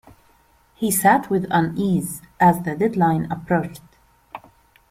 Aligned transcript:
He 0.73 0.89
sat 0.89 1.29
with 1.29 1.45
unease 1.51 2.23
as 2.39 2.63
the 2.63 2.75
deadline 2.75 3.31
approached. 3.31 3.83